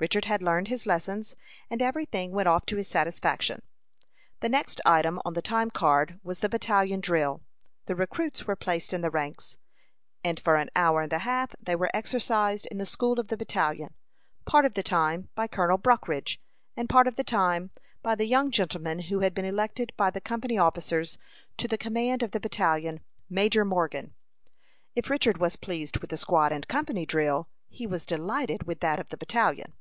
Richard 0.00 0.26
had 0.26 0.42
learned 0.42 0.68
his 0.68 0.86
lessons, 0.86 1.34
and 1.68 1.82
every 1.82 2.04
thing 2.04 2.30
went 2.30 2.46
off 2.46 2.64
to 2.66 2.76
his 2.76 2.86
satisfaction. 2.86 3.62
The 4.38 4.48
next 4.48 4.80
item 4.86 5.18
on 5.24 5.34
the 5.34 5.42
time 5.42 5.72
card 5.72 6.20
was 6.22 6.38
the 6.38 6.48
battalion 6.48 7.00
drill. 7.00 7.40
The 7.86 7.96
recruits 7.96 8.46
were 8.46 8.54
placed 8.54 8.92
in 8.94 9.00
the 9.00 9.10
ranks, 9.10 9.58
and 10.22 10.38
for 10.38 10.54
an 10.54 10.70
hour 10.76 11.00
and 11.02 11.12
a 11.12 11.18
half 11.26 11.52
they 11.60 11.74
were 11.74 11.90
exercised 11.92 12.66
in 12.66 12.78
the 12.78 12.86
school 12.86 13.18
of 13.18 13.26
the 13.26 13.36
battalion; 13.36 13.92
part 14.44 14.64
of 14.64 14.74
the 14.74 14.84
time 14.84 15.30
by 15.34 15.48
Colonel 15.48 15.78
Brockridge, 15.78 16.38
and 16.76 16.88
part 16.88 17.08
of 17.08 17.16
the 17.16 17.24
time 17.24 17.72
by 18.00 18.14
the 18.14 18.24
young 18.26 18.52
gentleman 18.52 19.00
who 19.00 19.18
had 19.18 19.34
been 19.34 19.44
elected 19.44 19.92
by 19.96 20.10
the 20.10 20.20
company 20.20 20.56
officers 20.56 21.18
to 21.56 21.66
the 21.66 21.76
command 21.76 22.22
of 22.22 22.30
the 22.30 22.38
battalion 22.38 23.00
Major 23.28 23.64
Morgan. 23.64 24.14
If 24.94 25.10
Richard 25.10 25.38
was 25.38 25.56
pleased 25.56 25.96
with 25.96 26.10
the 26.10 26.16
squad 26.16 26.52
and 26.52 26.68
company 26.68 27.04
drill, 27.04 27.48
he 27.68 27.84
was 27.84 28.06
delighted 28.06 28.62
with 28.62 28.78
that 28.78 29.00
of 29.00 29.08
the 29.08 29.16
battalion. 29.16 29.72